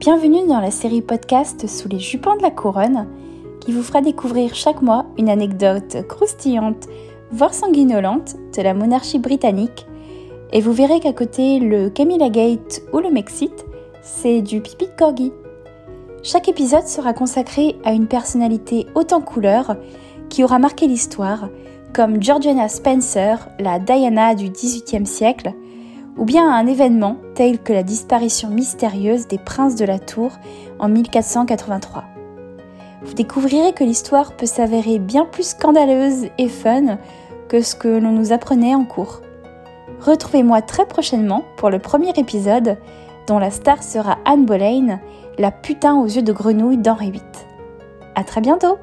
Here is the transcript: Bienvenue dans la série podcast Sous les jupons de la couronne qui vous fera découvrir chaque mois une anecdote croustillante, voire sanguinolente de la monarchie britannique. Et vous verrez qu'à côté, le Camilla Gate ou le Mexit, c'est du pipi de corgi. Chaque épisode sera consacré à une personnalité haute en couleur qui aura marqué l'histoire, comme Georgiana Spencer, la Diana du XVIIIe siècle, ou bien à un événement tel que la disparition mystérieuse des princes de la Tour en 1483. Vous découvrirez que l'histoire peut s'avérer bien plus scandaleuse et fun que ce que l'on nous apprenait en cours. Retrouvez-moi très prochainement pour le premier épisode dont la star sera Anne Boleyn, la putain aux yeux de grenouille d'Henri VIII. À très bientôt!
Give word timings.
Bienvenue 0.00 0.46
dans 0.46 0.60
la 0.60 0.70
série 0.70 1.02
podcast 1.02 1.66
Sous 1.66 1.88
les 1.88 1.98
jupons 1.98 2.36
de 2.36 2.42
la 2.42 2.52
couronne 2.52 3.08
qui 3.58 3.72
vous 3.72 3.82
fera 3.82 4.00
découvrir 4.00 4.54
chaque 4.54 4.80
mois 4.80 5.06
une 5.18 5.28
anecdote 5.28 6.06
croustillante, 6.06 6.86
voire 7.32 7.52
sanguinolente 7.52 8.36
de 8.56 8.62
la 8.62 8.74
monarchie 8.74 9.18
britannique. 9.18 9.86
Et 10.52 10.60
vous 10.60 10.72
verrez 10.72 11.00
qu'à 11.00 11.12
côté, 11.12 11.58
le 11.58 11.90
Camilla 11.90 12.28
Gate 12.28 12.80
ou 12.92 13.00
le 13.00 13.10
Mexit, 13.10 13.66
c'est 14.00 14.40
du 14.40 14.60
pipi 14.60 14.86
de 14.86 14.96
corgi. 14.96 15.32
Chaque 16.22 16.48
épisode 16.48 16.86
sera 16.86 17.12
consacré 17.12 17.74
à 17.84 17.92
une 17.92 18.06
personnalité 18.06 18.86
haute 18.94 19.12
en 19.12 19.20
couleur 19.20 19.74
qui 20.28 20.44
aura 20.44 20.60
marqué 20.60 20.86
l'histoire, 20.86 21.48
comme 21.92 22.22
Georgiana 22.22 22.68
Spencer, 22.68 23.48
la 23.58 23.80
Diana 23.80 24.36
du 24.36 24.48
XVIIIe 24.50 25.06
siècle, 25.06 25.54
ou 26.18 26.24
bien 26.24 26.50
à 26.50 26.56
un 26.56 26.66
événement 26.66 27.16
tel 27.34 27.58
que 27.60 27.72
la 27.72 27.82
disparition 27.82 28.50
mystérieuse 28.50 29.28
des 29.28 29.38
princes 29.38 29.76
de 29.76 29.84
la 29.84 29.98
Tour 29.98 30.32
en 30.78 30.88
1483. 30.88 32.04
Vous 33.02 33.14
découvrirez 33.14 33.72
que 33.72 33.84
l'histoire 33.84 34.36
peut 34.36 34.46
s'avérer 34.46 34.98
bien 34.98 35.24
plus 35.24 35.50
scandaleuse 35.50 36.26
et 36.36 36.48
fun 36.48 36.98
que 37.48 37.62
ce 37.62 37.76
que 37.76 37.88
l'on 37.88 38.12
nous 38.12 38.32
apprenait 38.32 38.74
en 38.74 38.84
cours. 38.84 39.22
Retrouvez-moi 40.00 40.62
très 40.62 40.86
prochainement 40.86 41.44
pour 41.56 41.70
le 41.70 41.78
premier 41.78 42.10
épisode 42.16 42.76
dont 43.26 43.38
la 43.38 43.50
star 43.50 43.82
sera 43.82 44.18
Anne 44.24 44.44
Boleyn, 44.44 45.00
la 45.38 45.50
putain 45.50 45.96
aux 45.96 46.06
yeux 46.06 46.22
de 46.22 46.32
grenouille 46.32 46.78
d'Henri 46.78 47.12
VIII. 47.12 47.22
À 48.14 48.24
très 48.24 48.40
bientôt! 48.40 48.78